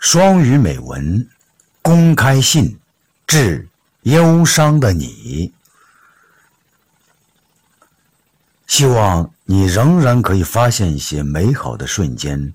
[0.00, 1.28] 双语美文
[1.82, 2.80] 公开信
[3.26, 3.68] 致
[4.04, 5.52] 忧伤的你，
[8.66, 12.50] 希望你仍然可以发现一些美好的瞬间，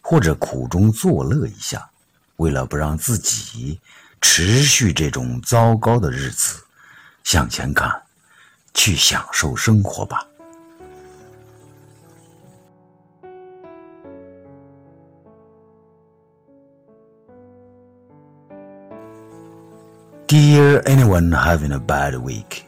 [0.00, 1.90] 或者苦中作乐一下。
[2.36, 3.80] 为了不让自己
[4.20, 6.62] 持续这种糟糕的日子，
[7.24, 8.02] 向前看，
[8.72, 10.24] 去享受生活吧。
[20.34, 22.66] Dear anyone having a bad week,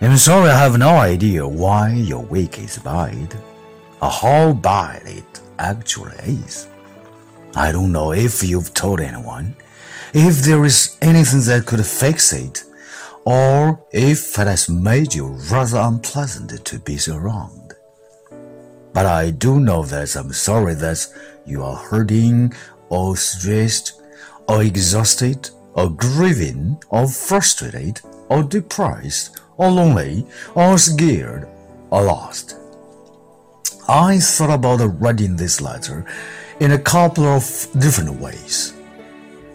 [0.00, 3.34] I'm sorry I have no idea why your week is bad,
[4.00, 6.14] or how bad it actually
[6.44, 6.68] is.
[7.56, 9.56] I don't know if you've told anyone,
[10.14, 12.62] if there is anything that could fix it,
[13.24, 17.74] or if it has made you rather unpleasant to be around.
[18.92, 21.04] But I do know that I'm sorry that
[21.44, 22.54] you are hurting
[22.90, 24.01] or stressed
[24.48, 31.48] or exhausted, or grieving, or frustrated, or depressed, or lonely, or scared,
[31.90, 32.56] or lost.
[33.88, 36.06] I thought about writing this letter
[36.60, 37.44] in a couple of
[37.78, 38.74] different ways.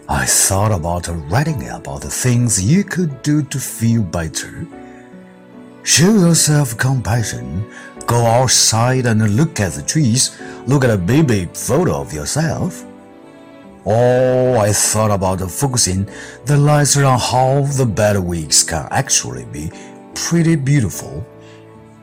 [0.08, 4.66] I thought about writing about the things you could do to feel better.
[5.82, 7.64] Show yourself compassion.
[8.06, 10.38] Go outside and look at the trees.
[10.66, 12.84] Look at a baby photo of yourself.
[13.86, 16.08] Oh, I thought about focusing
[16.46, 19.70] the lights around how the bad weeks can actually be
[20.14, 21.24] pretty beautiful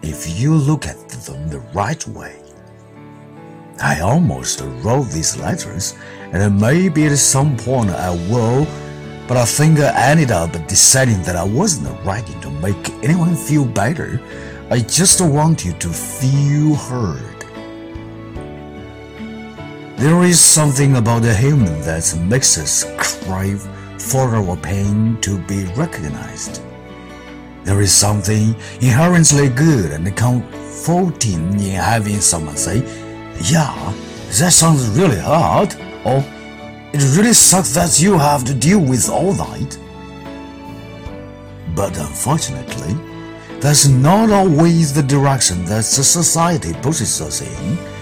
[0.01, 2.35] if you look at them the right way.
[3.81, 5.95] I almost wrote these letters,
[6.31, 8.65] and maybe at some point I will,
[9.27, 13.65] but I think I ended up deciding that I wasn't writing to make anyone feel
[13.65, 14.21] better.
[14.69, 17.34] I just want you to feel heard.
[19.97, 23.61] There is something about a human that makes us crave
[23.97, 26.61] for our pain to be recognized.
[27.63, 32.79] There is something inherently good and comforting in having someone say,
[33.41, 33.73] Yeah,
[34.38, 35.73] that sounds really hard,
[36.03, 36.22] or
[36.91, 39.77] It really sucks that you have to deal with all that.
[41.73, 42.95] But unfortunately,
[43.62, 47.94] that's not always the direction that society pushes us in.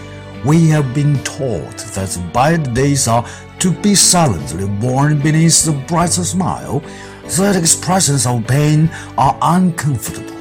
[0.46, 3.26] We have been taught that bad days are
[3.60, 6.84] to be silently borne beneath the brighter smile,
[7.38, 10.36] that expressions of pain are uncomfortable.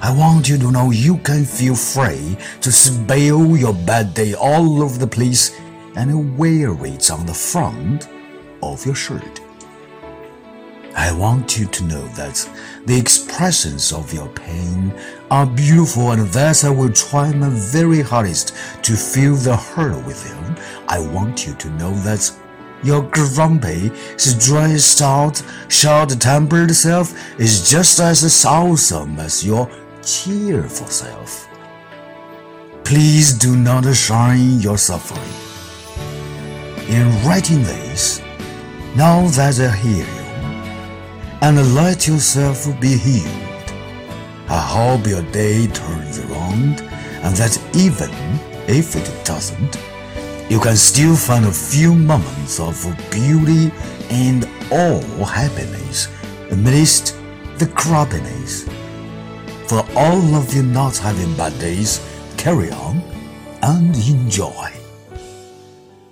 [0.00, 4.82] I want you to know you can feel free to spill your bad day all
[4.82, 5.58] over the place
[5.96, 8.08] and wear it on the front
[8.62, 9.40] of your shirt.
[10.94, 12.48] I want you to know that
[12.84, 14.92] the expressions of your pain
[15.30, 20.28] are beautiful and that I will try my very hardest to feel the hurt with
[20.28, 20.64] you.
[20.88, 22.30] I want you to know that
[22.84, 29.70] your grumpy, stressed out, short-tempered self is just as awesome as your
[30.02, 31.48] cheerful self.
[32.84, 35.22] Please do not shine your suffering.
[36.88, 38.20] In writing this,
[38.94, 40.21] now that I hear you,
[41.42, 43.26] and let yourself be healed.
[44.48, 46.80] I hope your day turns around
[47.24, 48.10] and that even
[48.68, 49.76] if it doesn't,
[50.48, 52.80] you can still find a few moments of
[53.10, 53.72] beauty
[54.08, 56.08] and all happiness
[56.52, 57.16] amidst
[57.58, 58.70] the crappiness.
[59.68, 62.00] For all of you not having bad days,
[62.36, 63.02] carry on
[63.62, 64.70] and enjoy.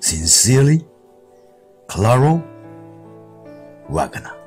[0.00, 0.84] Sincerely,
[1.86, 2.42] Claro
[3.88, 4.39] Wagner.